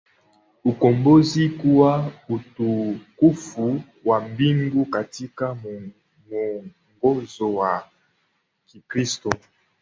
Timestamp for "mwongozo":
6.29-7.53